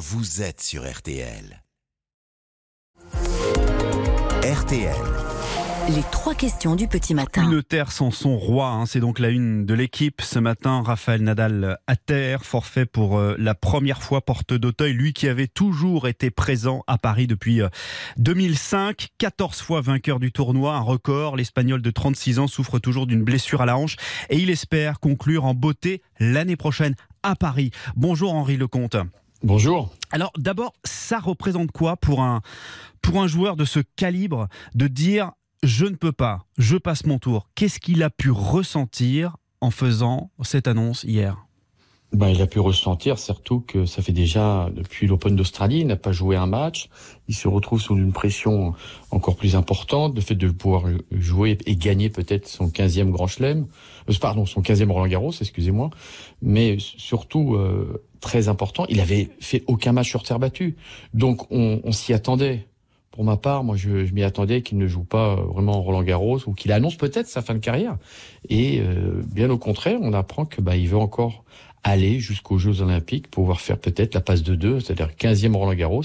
vous 0.00 0.40
êtes 0.40 0.62
sur 0.62 0.90
RTL. 0.90 1.62
RTL. 4.42 4.94
Les 5.94 6.02
trois 6.10 6.34
questions 6.34 6.74
du 6.74 6.88
petit 6.88 7.12
matin. 7.12 7.50
Une 7.50 7.62
terre 7.62 7.92
sans 7.92 8.10
son 8.10 8.38
roi, 8.38 8.68
hein, 8.68 8.86
c'est 8.86 9.00
donc 9.00 9.18
la 9.18 9.28
une 9.28 9.66
de 9.66 9.74
l'équipe. 9.74 10.22
Ce 10.22 10.38
matin, 10.38 10.82
Raphaël 10.82 11.22
Nadal 11.22 11.76
à 11.86 11.96
terre, 11.96 12.46
forfait 12.46 12.86
pour 12.86 13.18
euh, 13.18 13.34
la 13.38 13.54
première 13.54 14.02
fois 14.02 14.22
porte 14.22 14.54
d'Auteuil, 14.54 14.94
lui 14.94 15.12
qui 15.12 15.28
avait 15.28 15.48
toujours 15.48 16.08
été 16.08 16.30
présent 16.30 16.82
à 16.86 16.96
Paris 16.96 17.26
depuis 17.26 17.60
2005, 18.16 19.02
euh, 19.02 19.06
14 19.18 19.60
fois 19.60 19.82
vainqueur 19.82 20.18
du 20.18 20.32
tournoi, 20.32 20.76
un 20.76 20.80
record. 20.80 21.36
L'Espagnol 21.36 21.82
de 21.82 21.90
36 21.90 22.38
ans 22.38 22.46
souffre 22.46 22.78
toujours 22.78 23.06
d'une 23.06 23.22
blessure 23.22 23.60
à 23.60 23.66
la 23.66 23.76
hanche 23.76 23.96
et 24.30 24.38
il 24.38 24.48
espère 24.48 24.98
conclure 24.98 25.44
en 25.44 25.52
beauté 25.52 26.00
l'année 26.18 26.56
prochaine 26.56 26.94
à 27.22 27.36
Paris. 27.36 27.70
Bonjour 27.96 28.32
Henri 28.32 28.56
Lecomte. 28.56 28.96
Bonjour. 29.42 29.88
Alors 30.10 30.32
d'abord, 30.36 30.74
ça 30.84 31.18
représente 31.18 31.72
quoi 31.72 31.96
pour 31.96 32.20
un, 32.20 32.42
pour 33.00 33.22
un 33.22 33.26
joueur 33.26 33.56
de 33.56 33.64
ce 33.64 33.80
calibre 33.96 34.48
de 34.74 34.86
dire 34.86 35.32
je 35.62 35.86
ne 35.86 35.94
peux 35.94 36.12
pas, 36.12 36.44
je 36.58 36.76
passe 36.76 37.06
mon 37.06 37.18
tour 37.18 37.48
Qu'est-ce 37.54 37.80
qu'il 37.80 38.02
a 38.02 38.10
pu 38.10 38.30
ressentir 38.30 39.36
en 39.62 39.70
faisant 39.70 40.30
cette 40.42 40.68
annonce 40.68 41.04
hier? 41.04 41.46
Ben, 42.12 42.28
il 42.28 42.42
a 42.42 42.46
pu 42.46 42.58
ressentir 42.58 43.18
surtout 43.18 43.60
que 43.60 43.86
ça 43.86 44.02
fait 44.02 44.12
déjà 44.12 44.68
depuis 44.74 45.06
l'Open 45.06 45.36
d'Australie, 45.36 45.80
il 45.80 45.86
n'a 45.86 45.96
pas 45.96 46.10
joué 46.10 46.34
un 46.36 46.46
match, 46.46 46.88
il 47.28 47.34
se 47.34 47.46
retrouve 47.46 47.80
sous 47.80 47.96
une 47.96 48.12
pression 48.12 48.74
encore 49.12 49.36
plus 49.36 49.54
importante, 49.54 50.14
le 50.16 50.20
fait 50.20 50.34
de 50.34 50.48
pouvoir 50.48 50.84
jouer 51.12 51.56
et 51.66 51.76
gagner 51.76 52.10
peut-être 52.10 52.48
son 52.48 52.68
15e 52.68 53.10
Grand 53.10 53.28
Chelem, 53.28 53.66
euh, 54.08 54.14
pardon, 54.20 54.44
son 54.44 54.60
15e 54.60 54.90
Roland 54.90 55.06
Garros, 55.06 55.32
excusez-moi, 55.40 55.90
mais 56.42 56.78
surtout 56.78 57.54
euh, 57.54 58.02
très 58.20 58.48
important, 58.48 58.86
il 58.88 59.00
avait 59.00 59.30
fait 59.40 59.62
aucun 59.66 59.92
match 59.92 60.08
sur 60.08 60.22
terre 60.22 60.38
battue. 60.38 60.76
Donc 61.14 61.50
on, 61.50 61.80
on 61.84 61.92
s'y 61.92 62.12
attendait. 62.12 62.66
Pour 63.10 63.24
ma 63.24 63.36
part, 63.36 63.64
moi, 63.64 63.74
je, 63.76 64.04
je 64.04 64.14
m'y 64.14 64.22
attendais 64.22 64.62
qu'il 64.62 64.78
ne 64.78 64.86
joue 64.86 65.02
pas 65.02 65.32
euh, 65.32 65.42
vraiment 65.42 65.82
Roland 65.82 66.04
Garros 66.04 66.38
ou 66.46 66.54
qu'il 66.54 66.70
annonce 66.70 66.94
peut-être 66.94 67.26
sa 67.26 67.42
fin 67.42 67.54
de 67.54 67.58
carrière. 67.58 67.96
Et 68.48 68.80
euh, 68.80 69.20
bien 69.26 69.50
au 69.50 69.58
contraire, 69.58 69.98
on 70.00 70.12
apprend 70.12 70.44
que 70.44 70.60
bah, 70.60 70.76
il 70.76 70.88
veut 70.88 70.96
encore 70.96 71.44
aller 71.84 72.20
jusqu'aux 72.20 72.58
Jeux 72.58 72.80
Olympiques, 72.82 73.28
pour 73.30 73.42
pouvoir 73.42 73.60
faire 73.60 73.78
peut-être 73.78 74.14
la 74.14 74.20
passe 74.20 74.42
de 74.42 74.54
deux, 74.54 74.80
c'est-à-dire 74.80 75.10
15e 75.18 75.54
Roland 75.54 75.74
Garros 75.74 76.04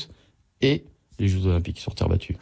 et 0.61 0.83
les 1.19 1.27
Jeux 1.27 1.45
Olympiques 1.45 1.79
sur 1.79 1.95
terre 1.95 2.09
battue. 2.09 2.37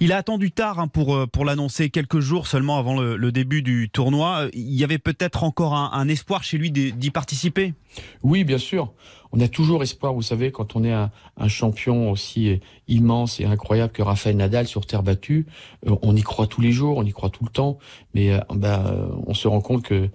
Il 0.00 0.12
a 0.12 0.16
attendu 0.16 0.50
tard 0.50 0.78
hein, 0.78 0.88
pour, 0.88 1.14
euh, 1.14 1.26
pour 1.26 1.44
l'annoncer, 1.44 1.90
quelques 1.90 2.20
jours 2.20 2.46
seulement 2.46 2.78
avant 2.78 3.00
le, 3.00 3.32
début 3.32 3.62
du 3.62 3.88
tournoi. 3.90 4.48
Il 4.52 4.74
y 4.74 4.84
avait 4.84 4.98
peut-être 4.98 5.44
encore 5.44 5.74
un, 5.74 6.08
espoir 6.08 6.42
chez 6.42 6.58
lui 6.58 6.70
d'y 6.70 7.10
participer? 7.10 7.74
Oui, 8.22 8.44
bien 8.44 8.58
sûr. 8.58 8.92
On 9.32 9.40
a 9.40 9.46
toujours 9.46 9.82
espoir, 9.82 10.12
vous 10.12 10.22
savez, 10.22 10.50
quand 10.50 10.74
on 10.74 10.82
est 10.82 10.92
un, 10.92 11.10
champion 11.48 12.10
aussi 12.10 12.60
immense 12.88 13.40
et 13.40 13.44
incroyable 13.44 13.92
que 13.92 14.02
Raphaël 14.02 14.36
Nadal 14.36 14.66
sur 14.66 14.84
terre 14.86 15.02
battue, 15.02 15.46
euh, 15.86 15.94
on 16.02 16.16
y 16.16 16.22
croit 16.22 16.46
tous 16.46 16.60
les 16.60 16.72
jours, 16.72 16.98
on 16.98 17.04
y 17.04 17.12
croit 17.12 17.30
tout 17.30 17.44
le 17.44 17.50
temps, 17.50 17.78
mais 18.14 18.32
euh, 18.32 18.40
bah, 18.54 18.94
on 19.26 19.34
se 19.34 19.48
rend 19.48 19.60
compte 19.60 19.82
que 19.82 20.10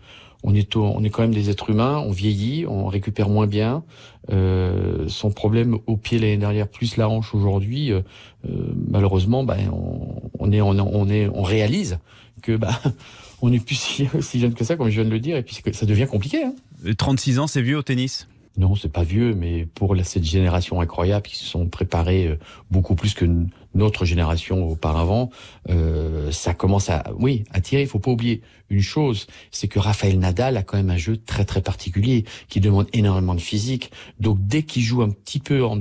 on 0.46 0.54
est, 0.54 0.76
on 0.76 1.04
est 1.04 1.10
quand 1.10 1.24
même 1.24 1.34
des 1.34 1.50
êtres 1.50 1.72
humains, 1.72 1.98
on 1.98 2.12
vieillit, 2.12 2.68
on 2.68 2.86
récupère 2.86 3.30
moins 3.30 3.48
bien. 3.48 3.84
Euh, 4.32 5.06
son 5.08 5.32
problème 5.32 5.80
au 5.88 5.98
pied 5.98 6.20
l'année 6.20 6.38
dernière, 6.38 6.68
plus 6.68 6.98
la 6.98 7.10
hanche 7.10 7.34
aujourd'hui, 7.34 7.92
euh, 7.92 8.02
euh, 8.48 8.74
malheureusement, 8.90 9.44
ben, 9.44 9.72
on, 10.40 10.52
est, 10.52 10.62
on, 10.62 11.10
est, 11.10 11.28
on 11.28 11.42
réalise 11.42 11.98
que 12.44 12.56
bah, 12.56 12.80
on 13.42 13.52
est 13.52 13.64
plus 13.64 13.76
si, 14.22 14.40
jeune 14.40 14.54
que 14.54 14.64
ça, 14.64 14.76
comme 14.76 14.90
je 14.90 15.02
viens 15.02 15.06
de 15.06 15.10
le 15.10 15.20
dire, 15.20 15.36
et 15.36 15.42
puis 15.42 15.58
ça 15.74 15.88
devient 15.88 16.08
compliqué. 16.08 16.44
Hein. 16.44 16.54
36 16.96 17.40
ans, 17.40 17.48
c'est 17.48 17.64
vieux 17.64 17.78
au 17.78 17.84
tennis? 17.84 18.28
Non, 18.58 18.76
c'est 18.76 18.92
pas 18.92 19.04
vieux, 19.04 19.34
mais 19.34 19.66
pour 19.66 19.96
cette 20.04 20.24
génération 20.24 20.80
incroyable 20.80 21.28
qui 21.28 21.36
se 21.36 21.46
sont 21.46 21.68
préparés 21.68 22.28
euh, 22.28 22.40
beaucoup 22.72 22.96
plus 22.96 23.14
que 23.14 23.26
notre 23.74 24.06
génération 24.06 24.68
auparavant, 24.70 25.30
euh, 25.70 26.32
ça 26.32 26.54
commence 26.54 26.90
à, 26.90 27.04
oui, 27.20 27.44
à 27.52 27.60
tirer. 27.60 27.82
Il 27.82 27.88
faut 27.88 28.00
pas 28.00 28.12
oublier 28.12 28.42
une 28.70 28.82
chose, 28.82 29.28
c'est 29.52 29.68
que 29.68 29.80
Raphaël 29.80 30.18
Nadal 30.18 30.58
a 30.58 30.64
quand 30.64 30.78
même 30.78 30.90
un 30.90 30.98
jeu 30.98 31.18
très 31.18 31.46
très 31.46 31.62
particulier 31.62 32.26
qui 32.48 32.62
demande 32.62 32.88
énormément 32.94 33.36
de 33.36 33.42
physique. 33.42 33.92
Donc 34.20 34.38
dès 34.40 34.64
qu'il 34.64 34.84
joue 34.84 35.02
un 35.02 35.10
petit 35.10 35.40
peu 35.40 35.66
en, 35.66 35.78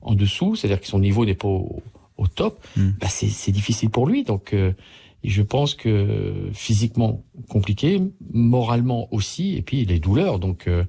en 0.00 0.14
dessous, 0.14 0.56
c'est-à-dire 0.56 0.80
que 0.80 0.86
son 0.86 1.00
niveau 1.00 1.24
n'est 1.24 1.34
pas 1.34 1.48
au, 1.48 1.82
top, 2.36 2.64
hmm. 2.76 2.90
bah 3.00 3.08
c'est 3.08 3.50
difficile 3.50 3.90
pour 3.90 4.06
lui. 4.06 4.22
Donc 4.22 4.54
euh, 4.54 4.72
et 5.24 5.28
je 5.28 5.42
pense 5.42 5.74
que 5.74 6.50
physiquement 6.52 7.24
compliqué, 7.48 8.00
moralement 8.32 9.08
aussi, 9.12 9.56
et 9.56 9.62
puis 9.62 9.84
les 9.84 9.98
douleurs. 9.98 10.38
Donc, 10.38 10.66
euh, 10.66 10.84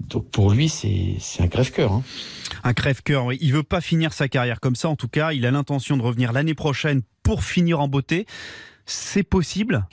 donc 0.00 0.30
pour 0.30 0.50
lui, 0.50 0.68
c'est 0.68 1.18
un 1.40 1.48
crève-cœur. 1.48 1.92
Hein. 1.92 2.02
Un 2.64 2.72
crève-cœur, 2.72 3.26
oui. 3.26 3.38
Il 3.40 3.52
veut 3.52 3.62
pas 3.62 3.80
finir 3.80 4.12
sa 4.12 4.28
carrière 4.28 4.60
comme 4.60 4.76
ça. 4.76 4.88
En 4.88 4.96
tout 4.96 5.08
cas, 5.08 5.32
il 5.32 5.44
a 5.44 5.50
l'intention 5.50 5.96
de 5.96 6.02
revenir 6.02 6.32
l'année 6.32 6.54
prochaine 6.54 7.02
pour 7.22 7.44
finir 7.44 7.80
en 7.80 7.88
beauté. 7.88 8.26
C'est 8.86 9.24
possible? 9.24 9.86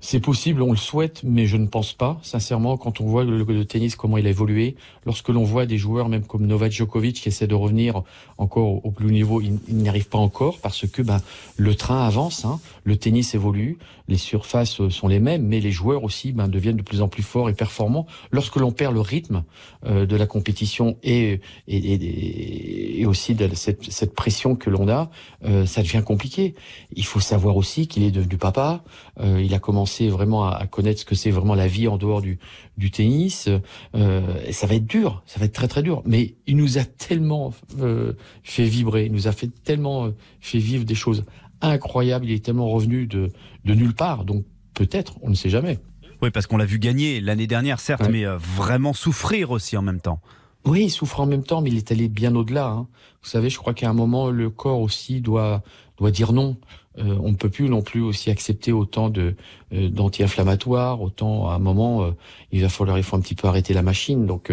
C'est 0.00 0.20
possible, 0.20 0.60
on 0.60 0.72
le 0.72 0.76
souhaite, 0.76 1.22
mais 1.24 1.46
je 1.46 1.56
ne 1.56 1.66
pense 1.66 1.94
pas. 1.94 2.18
Sincèrement, 2.22 2.76
quand 2.76 3.00
on 3.00 3.06
voit 3.06 3.24
le, 3.24 3.64
tennis, 3.64 3.96
comment 3.96 4.18
il 4.18 4.26
a 4.26 4.30
évolué, 4.30 4.76
lorsque 5.06 5.30
l'on 5.30 5.44
voit 5.44 5.64
des 5.64 5.78
joueurs, 5.78 6.10
même 6.10 6.24
comme 6.24 6.46
Novak 6.46 6.70
Djokovic, 6.70 7.16
qui 7.22 7.28
essaie 7.28 7.46
de 7.46 7.54
revenir 7.54 8.02
encore 8.36 8.84
au 8.84 8.90
plus 8.90 9.06
haut 9.06 9.10
niveau, 9.10 9.40
il, 9.40 9.58
n'y 9.68 9.88
arrive 9.88 10.08
pas 10.08 10.18
encore 10.18 10.58
parce 10.58 10.86
que 10.86 11.00
ben, 11.00 11.20
le 11.56 11.74
train 11.74 12.06
avance, 12.06 12.44
hein. 12.44 12.60
le 12.84 12.96
tennis 12.98 13.34
évolue, 13.34 13.78
les 14.08 14.18
surfaces 14.18 14.86
sont 14.88 15.08
les 15.08 15.18
mêmes, 15.18 15.46
mais 15.46 15.60
les 15.60 15.72
joueurs 15.72 16.04
aussi 16.04 16.32
ben, 16.32 16.46
deviennent 16.46 16.76
de 16.76 16.82
plus 16.82 17.00
en 17.00 17.08
plus 17.08 17.22
forts 17.22 17.48
et 17.48 17.54
performants. 17.54 18.06
Lorsque 18.30 18.56
l'on 18.56 18.72
perd 18.72 18.94
le 18.94 19.00
rythme 19.00 19.44
euh, 19.86 20.04
de 20.04 20.14
la 20.14 20.26
compétition 20.26 20.98
et, 21.02 21.40
et, 21.68 23.00
et 23.00 23.06
aussi 23.06 23.34
de 23.34 23.52
cette, 23.54 23.90
cette, 23.90 24.14
pression 24.14 24.56
que 24.56 24.70
l'on 24.70 24.88
a, 24.88 25.10
euh, 25.44 25.64
ça 25.66 25.82
devient 25.82 26.02
compliqué. 26.04 26.54
Il 26.94 27.04
faut 27.04 27.20
savoir 27.20 27.56
aussi 27.56 27.88
qu'il 27.88 28.02
est 28.02 28.10
devenu 28.10 28.36
papa, 28.36 28.84
euh, 29.20 29.42
il 29.42 29.54
a 29.54 29.58
commencé 29.58 29.85
vraiment 30.08 30.48
à, 30.48 30.66
connaître 30.66 31.00
ce 31.00 31.04
que 31.04 31.14
c'est 31.14 31.30
vraiment 31.30 31.54
la 31.54 31.66
vie 31.66 31.88
en 31.88 31.96
dehors 31.96 32.22
du, 32.22 32.38
du 32.76 32.90
tennis. 32.90 33.48
Euh, 33.94 34.52
ça 34.52 34.66
va 34.66 34.74
être 34.74 34.86
dur, 34.86 35.22
ça 35.26 35.40
va 35.40 35.46
être 35.46 35.52
très 35.52 35.68
très 35.68 35.82
dur. 35.82 36.02
Mais 36.04 36.34
il 36.46 36.56
nous 36.56 36.78
a 36.78 36.84
tellement 36.84 37.52
euh, 37.80 38.12
fait 38.42 38.64
vibrer, 38.64 39.06
il 39.06 39.12
nous 39.12 39.28
a 39.28 39.32
fait 39.32 39.50
tellement 39.64 40.06
euh, 40.06 40.14
fait 40.40 40.58
vivre 40.58 40.84
des 40.84 40.94
choses 40.94 41.24
incroyables. 41.60 42.26
Il 42.26 42.32
est 42.32 42.44
tellement 42.44 42.68
revenu 42.68 43.06
de, 43.06 43.30
de 43.64 43.74
nulle 43.74 43.94
part. 43.94 44.24
Donc 44.24 44.44
peut-être, 44.74 45.16
on 45.22 45.30
ne 45.30 45.34
sait 45.34 45.50
jamais. 45.50 45.78
Oui, 46.22 46.30
parce 46.30 46.46
qu'on 46.46 46.56
l'a 46.56 46.64
vu 46.64 46.78
gagner 46.78 47.20
l'année 47.20 47.46
dernière, 47.46 47.78
certes, 47.78 48.08
mais 48.10 48.24
vraiment 48.24 48.94
souffrir 48.94 49.50
aussi 49.50 49.76
en 49.76 49.82
même 49.82 50.00
temps. 50.00 50.20
Oui, 50.66 50.84
il 50.84 50.90
souffre 50.90 51.20
en 51.20 51.26
même 51.26 51.44
temps, 51.44 51.60
mais 51.60 51.70
il 51.70 51.76
est 51.76 51.92
allé 51.92 52.08
bien 52.08 52.34
au-delà. 52.34 52.66
Hein. 52.66 52.88
Vous 53.22 53.28
savez, 53.28 53.50
je 53.50 53.58
crois 53.58 53.72
qu'à 53.72 53.88
un 53.88 53.92
moment, 53.92 54.30
le 54.30 54.50
corps 54.50 54.80
aussi 54.80 55.20
doit 55.20 55.62
doit 55.98 56.10
dire 56.10 56.32
non. 56.32 56.56
Euh, 56.98 57.18
on 57.22 57.30
ne 57.30 57.36
peut 57.36 57.50
plus 57.50 57.68
non 57.68 57.82
plus 57.82 58.00
aussi 58.00 58.30
accepter 58.30 58.72
autant 58.72 59.10
de 59.10 59.36
euh, 59.72 59.88
d'anti-inflammatoires, 59.88 61.02
autant 61.02 61.48
à 61.48 61.54
un 61.54 61.58
moment 61.58 62.04
euh, 62.04 62.10
il 62.52 62.62
va 62.62 62.68
falloir 62.68 62.96
il 62.96 63.04
faut 63.04 63.16
un 63.16 63.20
petit 63.20 63.34
peu 63.34 63.48
arrêter 63.48 63.74
la 63.74 63.82
machine. 63.82 64.26
Donc 64.26 64.50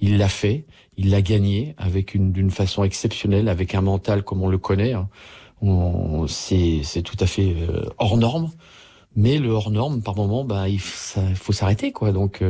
il 0.00 0.18
l'a 0.18 0.28
fait, 0.28 0.66
il 0.96 1.10
l'a 1.10 1.22
gagné 1.22 1.74
avec 1.78 2.14
une 2.14 2.32
d'une 2.32 2.50
façon 2.50 2.84
exceptionnelle, 2.84 3.48
avec 3.48 3.74
un 3.74 3.80
mental 3.80 4.22
comme 4.22 4.42
on 4.42 4.48
le 4.48 4.58
connaît. 4.58 4.92
Hein. 4.92 5.08
C'est 6.28 6.80
c'est 6.84 7.02
tout 7.02 7.16
à 7.20 7.26
fait 7.26 7.54
hors 7.98 8.16
norme, 8.16 8.50
mais 9.16 9.38
le 9.38 9.50
hors 9.50 9.70
norme 9.70 10.00
par 10.02 10.16
moment, 10.16 10.44
bah 10.44 10.68
il, 10.68 10.80
faut 10.80 11.52
s'arrêter 11.52 11.92
quoi. 11.92 12.12
Donc 12.12 12.42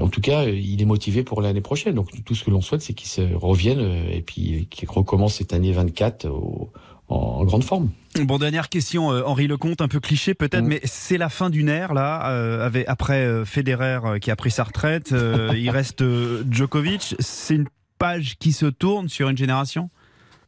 en 0.00 0.08
tout 0.08 0.20
cas, 0.20 0.44
il 0.44 0.80
est 0.80 0.86
motivé 0.86 1.22
pour 1.22 1.42
l'année 1.42 1.60
prochaine. 1.60 1.94
Donc 1.94 2.08
tout 2.24 2.34
ce 2.34 2.44
que 2.44 2.50
l'on 2.50 2.60
souhaite, 2.60 2.82
c'est 2.82 2.94
qu'il 2.94 3.08
se 3.08 3.34
revienne 3.34 3.80
et 4.10 4.22
puis 4.22 4.66
qu'il 4.70 4.88
recommence 4.88 5.34
cette 5.34 5.52
année 5.52 5.72
24 5.72 6.26
au, 6.26 6.70
en 7.12 7.44
grande 7.44 7.64
forme. 7.64 7.90
Bon, 8.20 8.38
dernière 8.38 8.68
question, 8.68 9.10
euh, 9.12 9.22
Henri 9.24 9.46
Lecomte, 9.46 9.80
un 9.80 9.88
peu 9.88 10.00
cliché 10.00 10.34
peut-être, 10.34 10.64
mm. 10.64 10.68
mais 10.68 10.80
c'est 10.84 11.18
la 11.18 11.28
fin 11.28 11.50
d'une 11.50 11.68
ère 11.68 11.94
là, 11.94 12.30
euh, 12.30 12.66
avec, 12.66 12.88
après 12.88 13.24
euh, 13.24 13.44
Federer 13.44 14.20
qui 14.20 14.30
a 14.30 14.36
pris 14.36 14.50
sa 14.50 14.64
retraite, 14.64 15.14
il 15.54 15.70
reste 15.70 16.04
Djokovic. 16.50 17.14
C'est 17.18 17.54
une 17.54 17.68
page 17.98 18.36
qui 18.38 18.52
se 18.52 18.66
tourne 18.66 19.08
sur 19.08 19.28
une 19.28 19.36
génération? 19.36 19.90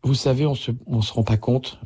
Vous 0.02 0.14
savez, 0.14 0.44
on 0.44 0.54
se, 0.54 0.70
on 0.86 1.00
se 1.00 1.12
rend 1.12 1.22
pas 1.22 1.36
compte. 1.36 1.78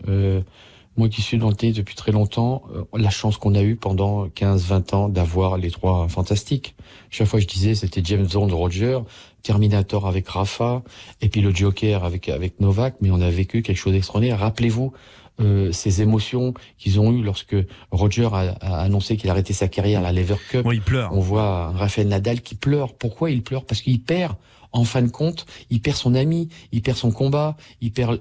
Moi 0.99 1.09
qui 1.09 1.23
suis 1.23 1.39
dans 1.39 1.49
le 1.49 1.55
tennis 1.55 1.77
depuis 1.77 1.95
très 1.95 2.13
longtemps, 2.13 2.65
la 2.95 3.11
chance 3.11 3.39
qu'on 3.39 3.55
a 3.55 3.63
eue 3.63 3.77
pendant 3.77 4.27
15-20 4.27 4.95
ans 4.95 5.09
d'avoir 5.09 5.57
les 5.57 5.71
trois 5.71 6.09
fantastiques. 6.09 6.75
Chaque 7.09 7.29
fois 7.29 7.41
je 7.41 7.47
disais 7.47 7.75
c'était 7.75 8.03
James 8.05 8.27
Bond, 8.27 8.49
Roger, 8.49 8.99
Terminator 9.43 10.07
avec 10.07 10.29
Rafa, 10.29 10.83
et 11.21 11.29
puis 11.29 11.41
le 11.41 11.55
Joker 11.55 12.05
avec 12.05 12.29
avec 12.29 12.61
Novak, 12.61 12.97
mais 13.01 13.11
on 13.11 13.21
a 13.21 13.31
vécu 13.31 13.63
quelque 13.63 13.77
chose 13.77 13.93
d'extraordinaire. 13.93 14.41
Rappelez-vous 14.41 14.93
euh, 15.41 15.71
ces 15.71 16.03
émotions 16.03 16.53
qu'ils 16.79 16.99
ont 16.99 17.13
eues 17.13 17.23
lorsque 17.23 17.55
Roger 17.93 18.29
a, 18.33 18.81
annoncé 18.81 19.17
qu'il 19.17 19.31
arrêtait 19.31 19.53
sa 19.53 19.69
carrière 19.69 20.01
à 20.01 20.03
la 20.03 20.13
Lever 20.13 20.35
Cup. 20.51 20.67
il 20.73 20.83
pleure. 20.83 21.13
On 21.13 21.21
voit 21.21 21.71
Rafael 21.71 22.09
Nadal 22.09 22.41
qui 22.41 22.57
pleure. 22.57 22.95
Pourquoi 22.95 23.31
il 23.31 23.43
pleure? 23.43 23.65
Parce 23.65 23.81
qu'il 23.81 24.03
perd 24.03 24.35
en 24.73 24.85
fin 24.85 25.03
de 25.03 25.11
compte, 25.11 25.47
il 25.71 25.81
perd 25.81 25.97
son 25.97 26.15
ami, 26.15 26.49
il 26.73 26.83
perd 26.83 26.97
son 26.97 27.11
combat, 27.11 27.57
il 27.81 27.93
perd, 27.93 28.21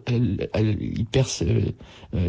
il 0.58 1.06
perd 1.06 1.28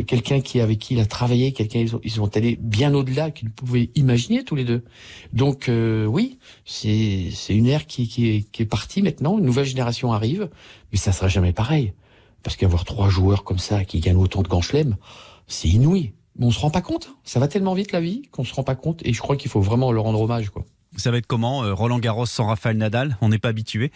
quelqu'un 0.06 0.40
qui 0.40 0.60
avec 0.60 0.78
qui 0.78 0.94
il 0.94 1.00
a 1.00 1.06
travaillé, 1.06 1.52
quelqu'un 1.52 1.80
ils, 1.80 1.90
ils 2.02 2.10
sont 2.10 2.36
allés 2.36 2.56
bien 2.60 2.94
au-delà 2.94 3.30
qu'ils 3.30 3.50
pouvaient 3.50 3.90
imaginer 3.94 4.44
tous 4.44 4.54
les 4.54 4.64
deux. 4.64 4.84
Donc 5.32 5.70
oui, 5.70 6.38
c'est 6.64 7.28
c'est 7.32 7.54
une 7.54 7.66
ère 7.66 7.86
qui, 7.86 8.08
qui, 8.08 8.28
est, 8.28 8.42
qui 8.50 8.62
est 8.62 8.66
partie 8.66 9.02
maintenant, 9.02 9.38
une 9.38 9.44
nouvelle 9.44 9.66
génération 9.66 10.12
arrive, 10.12 10.48
mais 10.92 10.98
ça 10.98 11.12
sera 11.12 11.28
jamais 11.28 11.52
pareil. 11.52 11.92
Parce 12.42 12.56
qu'avoir 12.56 12.84
trois 12.84 13.08
joueurs 13.08 13.44
comme 13.44 13.58
ça 13.58 13.84
qui 13.84 14.00
gagnent 14.00 14.16
autant 14.16 14.42
de 14.42 14.60
chelems, 14.62 14.96
c'est 15.48 15.68
inouï. 15.68 16.12
Mais 16.36 16.46
on 16.46 16.50
se 16.50 16.60
rend 16.60 16.70
pas 16.70 16.82
compte. 16.82 17.08
Hein. 17.10 17.16
Ça 17.24 17.40
va 17.40 17.48
tellement 17.48 17.74
vite 17.74 17.92
la 17.92 18.00
vie 18.00 18.22
qu'on 18.30 18.44
se 18.44 18.54
rend 18.54 18.62
pas 18.62 18.76
compte. 18.76 19.04
Et 19.04 19.12
je 19.12 19.20
crois 19.20 19.36
qu'il 19.36 19.50
faut 19.50 19.60
vraiment 19.60 19.90
leur 19.90 20.04
rendre 20.04 20.20
hommage, 20.20 20.50
quoi. 20.50 20.64
Ça 20.98 21.12
va 21.12 21.18
être 21.18 21.28
comment 21.28 21.62
euh, 21.62 21.72
Roland 21.72 22.00
Garros 22.00 22.26
sans 22.26 22.48
Rafael 22.48 22.76
Nadal 22.76 23.16
On 23.20 23.28
n'est 23.28 23.38
pas 23.38 23.50
habitué 23.50 23.92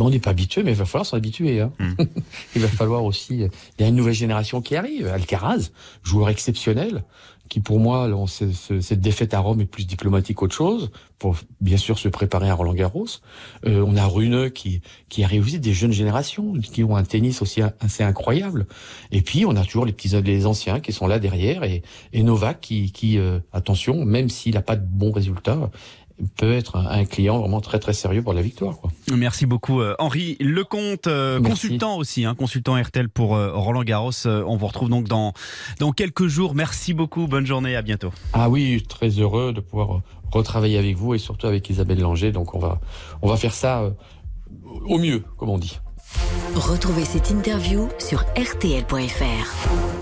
On 0.00 0.08
n'est 0.08 0.18
pas 0.18 0.30
habitué, 0.30 0.62
mais 0.62 0.72
il 0.72 0.76
va 0.76 0.86
falloir 0.86 1.04
s'en 1.04 1.18
habituer. 1.18 1.60
Hein. 1.60 1.70
Hmm. 1.78 1.92
il 2.56 2.62
va 2.62 2.68
falloir 2.68 3.04
aussi. 3.04 3.42
Euh, 3.42 3.48
il 3.78 3.82
y 3.82 3.84
a 3.84 3.88
une 3.88 3.94
nouvelle 3.94 4.14
génération 4.14 4.62
qui 4.62 4.74
arrive. 4.74 5.06
Alcaraz, 5.06 5.70
joueur 6.02 6.30
exceptionnel, 6.30 7.04
qui 7.50 7.60
pour 7.60 7.78
moi, 7.78 8.10
cette 8.26 9.00
défaite 9.00 9.34
à 9.34 9.40
Rome 9.40 9.60
est 9.60 9.66
plus 9.66 9.86
diplomatique 9.86 10.38
qu'autre 10.38 10.54
chose, 10.54 10.90
pour 11.18 11.36
bien 11.60 11.76
sûr 11.76 11.98
se 11.98 12.08
préparer 12.08 12.48
à 12.48 12.54
Roland 12.54 12.72
Garros. 12.72 13.06
Euh, 13.66 13.84
on 13.86 13.94
a 13.96 14.06
Rune 14.06 14.50
qui, 14.50 14.80
qui 15.10 15.24
arrive 15.24 15.44
aussi 15.44 15.60
des 15.60 15.74
jeunes 15.74 15.92
générations, 15.92 16.54
qui 16.54 16.84
ont 16.84 16.96
un 16.96 17.04
tennis 17.04 17.42
aussi 17.42 17.60
assez 17.80 18.02
incroyable. 18.02 18.66
Et 19.12 19.20
puis 19.20 19.44
on 19.44 19.54
a 19.56 19.64
toujours 19.64 19.84
les 19.84 19.92
petits 19.92 20.08
les 20.22 20.46
anciens 20.46 20.80
qui 20.80 20.92
sont 20.92 21.06
là 21.06 21.18
derrière, 21.18 21.64
et, 21.64 21.82
et 22.14 22.22
Novak 22.22 22.60
qui, 22.62 22.92
qui 22.92 23.18
attention, 23.52 24.06
même 24.06 24.30
s'il 24.30 24.54
n'a 24.54 24.62
pas 24.62 24.76
de 24.76 24.86
bons 24.86 25.12
résultats, 25.12 25.70
peut 26.36 26.52
être 26.52 26.76
un 26.76 27.04
client 27.04 27.38
vraiment 27.38 27.60
très 27.60 27.78
très 27.78 27.92
sérieux 27.92 28.22
pour 28.22 28.32
la 28.32 28.42
victoire. 28.42 28.78
Quoi. 28.78 28.90
Merci 29.14 29.46
beaucoup 29.46 29.80
euh, 29.80 29.94
Henri 29.98 30.36
Lecomte, 30.40 31.06
euh, 31.06 31.40
consultant 31.40 31.96
aussi, 31.96 32.24
hein, 32.24 32.34
consultant 32.34 32.80
RTL 32.80 33.08
pour 33.08 33.36
euh, 33.36 33.52
Roland 33.52 33.82
Garros. 33.82 34.12
on 34.26 34.56
vous 34.56 34.66
retrouve 34.66 34.88
donc 34.88 35.08
dans, 35.08 35.32
dans 35.78 35.92
quelques 35.92 36.26
jours. 36.26 36.54
Merci 36.54 36.94
beaucoup, 36.94 37.26
bonne 37.26 37.46
journée, 37.46 37.76
à 37.76 37.82
bientôt. 37.82 38.12
Ah 38.32 38.48
oui, 38.48 38.82
très 38.88 39.10
heureux 39.10 39.52
de 39.52 39.60
pouvoir 39.60 40.00
retravailler 40.32 40.78
avec 40.78 40.96
vous 40.96 41.14
et 41.14 41.18
surtout 41.18 41.46
avec 41.46 41.68
Isabelle 41.68 42.00
Langer. 42.00 42.32
Donc 42.32 42.54
on 42.54 42.58
va, 42.58 42.80
on 43.22 43.28
va 43.28 43.36
faire 43.36 43.54
ça 43.54 43.92
au 44.86 44.98
mieux, 44.98 45.22
comme 45.36 45.50
on 45.50 45.58
dit. 45.58 45.78
Retrouvez 46.54 47.04
cette 47.04 47.30
interview 47.30 47.88
sur 47.98 48.20
rtl.fr. 48.36 49.95